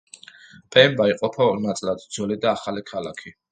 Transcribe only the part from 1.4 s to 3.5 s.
ორ ნაწილად: ძველი და ახალი ქალაქი.